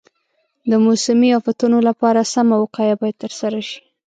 د 0.69 0.71
موسمي 0.85 1.29
افتونو 1.39 1.77
لپاره 1.87 2.29
سمه 2.33 2.55
وقایه 2.63 2.95
باید 3.01 3.15
ترسره 3.23 3.59
شي. 3.69 3.79